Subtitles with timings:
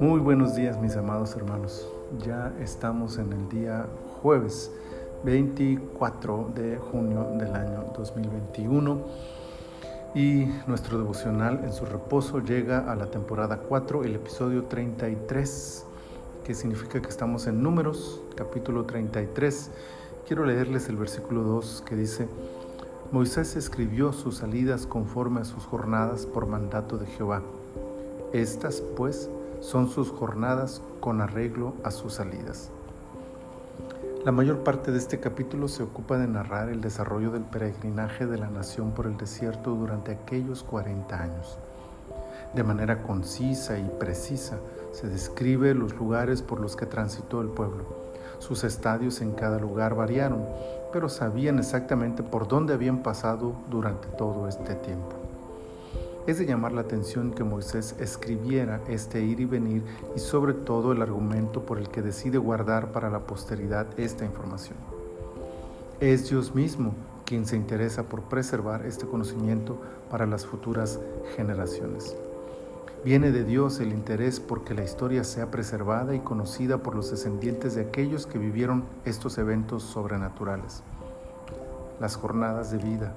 [0.00, 1.88] Muy buenos días mis amados hermanos.
[2.24, 3.86] Ya estamos en el día
[4.20, 4.70] jueves
[5.24, 9.00] 24 de junio del año 2021
[10.14, 15.86] y nuestro devocional en su reposo llega a la temporada 4, el episodio 33,
[16.44, 19.70] que significa que estamos en números, capítulo 33.
[20.26, 22.28] Quiero leerles el versículo 2 que dice,
[23.12, 27.42] Moisés escribió sus salidas conforme a sus jornadas por mandato de Jehová.
[28.32, 29.28] Estas, pues,
[29.60, 32.70] son sus jornadas con arreglo a sus salidas.
[34.24, 38.38] La mayor parte de este capítulo se ocupa de narrar el desarrollo del peregrinaje de
[38.38, 41.58] la nación por el desierto durante aquellos 40 años.
[42.54, 44.56] De manera concisa y precisa
[44.92, 47.84] se describe los lugares por los que transitó el pueblo.
[48.38, 50.46] Sus estadios en cada lugar variaron,
[50.92, 55.16] pero sabían exactamente por dónde habían pasado durante todo este tiempo.
[56.26, 59.82] Es de llamar la atención que Moisés escribiera este ir y venir
[60.14, 64.76] y sobre todo el argumento por el que decide guardar para la posteridad esta información.
[65.98, 69.80] Es Dios mismo quien se interesa por preservar este conocimiento
[70.10, 71.00] para las futuras
[71.34, 72.16] generaciones.
[73.04, 77.74] Viene de Dios el interés porque la historia sea preservada y conocida por los descendientes
[77.74, 80.84] de aquellos que vivieron estos eventos sobrenaturales.
[81.98, 83.12] Las jornadas de vida,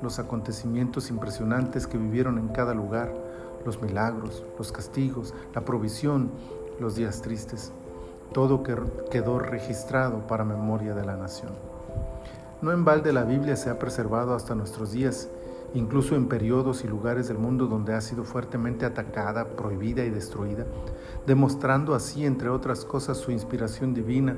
[0.00, 3.12] los acontecimientos impresionantes que vivieron en cada lugar,
[3.66, 6.30] los milagros, los castigos, la provisión,
[6.78, 7.72] los días tristes.
[8.32, 11.50] Todo quedó registrado para memoria de la nación.
[12.62, 15.28] No en balde la Biblia se ha preservado hasta nuestros días,
[15.74, 20.66] incluso en periodos y lugares del mundo donde ha sido fuertemente atacada, prohibida y destruida,
[21.26, 24.36] demostrando así, entre otras cosas, su inspiración divina,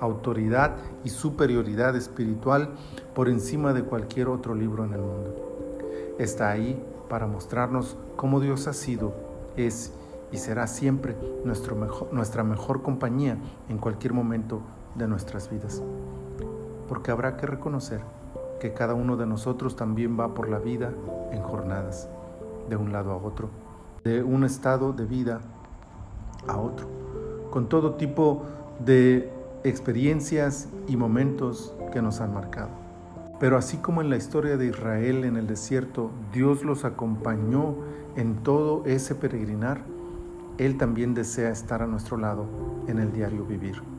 [0.00, 2.70] autoridad y superioridad espiritual
[3.14, 6.14] por encima de cualquier otro libro en el mundo.
[6.18, 9.14] Está ahí para mostrarnos cómo Dios ha sido,
[9.56, 9.92] es
[10.32, 14.62] y será siempre nuestro mejor, nuestra mejor compañía en cualquier momento
[14.96, 15.80] de nuestras vidas.
[16.88, 18.00] Porque habrá que reconocer
[18.60, 20.92] que cada uno de nosotros también va por la vida
[21.32, 22.08] en jornadas,
[22.68, 23.50] de un lado a otro,
[24.04, 25.40] de un estado de vida
[26.46, 26.86] a otro,
[27.50, 28.42] con todo tipo
[28.84, 29.30] de
[29.64, 32.70] experiencias y momentos que nos han marcado.
[33.40, 37.74] Pero así como en la historia de Israel en el desierto, Dios los acompañó
[38.16, 39.82] en todo ese peregrinar,
[40.58, 42.46] Él también desea estar a nuestro lado
[42.86, 43.93] en el diario vivir.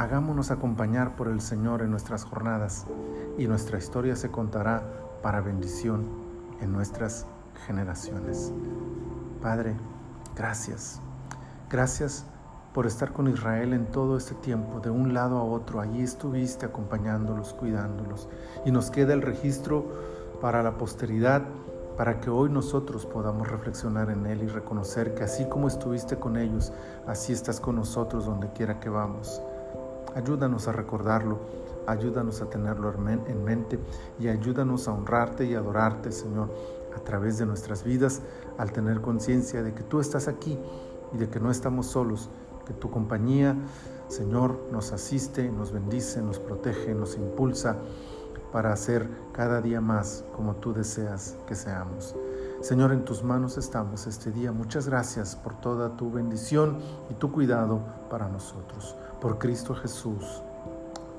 [0.00, 2.86] Hagámonos acompañar por el Señor en nuestras jornadas
[3.36, 4.82] y nuestra historia se contará
[5.22, 6.06] para bendición
[6.62, 7.26] en nuestras
[7.66, 8.50] generaciones.
[9.42, 9.76] Padre,
[10.34, 11.02] gracias.
[11.68, 12.24] Gracias
[12.72, 15.82] por estar con Israel en todo este tiempo, de un lado a otro.
[15.82, 18.26] Allí estuviste acompañándolos, cuidándolos.
[18.64, 19.84] Y nos queda el registro
[20.40, 21.42] para la posteridad,
[21.98, 26.38] para que hoy nosotros podamos reflexionar en él y reconocer que así como estuviste con
[26.38, 26.72] ellos,
[27.06, 29.42] así estás con nosotros donde quiera que vamos.
[30.14, 31.38] Ayúdanos a recordarlo,
[31.86, 32.92] ayúdanos a tenerlo
[33.26, 33.78] en mente
[34.18, 36.50] y ayúdanos a honrarte y adorarte, Señor,
[36.96, 38.22] a través de nuestras vidas,
[38.58, 40.58] al tener conciencia de que tú estás aquí
[41.12, 42.28] y de que no estamos solos,
[42.66, 43.56] que tu compañía,
[44.08, 47.76] Señor, nos asiste, nos bendice, nos protege, nos impulsa
[48.52, 52.16] para hacer cada día más como tú deseas que seamos.
[52.60, 54.52] Señor, en tus manos estamos este día.
[54.52, 56.78] Muchas gracias por toda tu bendición
[57.08, 58.96] y tu cuidado para nosotros.
[59.18, 60.42] Por Cristo Jesús.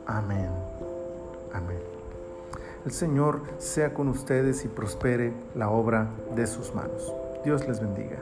[0.06, 0.52] Amén.
[1.52, 1.82] Amén.
[2.86, 7.12] El Señor sea con ustedes y prospere la obra de sus manos.
[7.44, 8.20] Dios les bendiga.